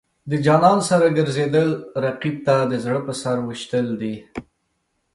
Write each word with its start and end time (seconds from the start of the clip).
د 0.29 0.31
جانان 0.45 0.79
سره 0.89 1.05
ګرځېدل، 1.17 1.69
رقیب 2.03 2.35
ته 2.45 2.55
د 2.71 2.73
زړه 2.83 2.99
په 3.07 3.13
سر 3.21 3.37
ویشتل 3.45 3.87
دي. 4.01 4.15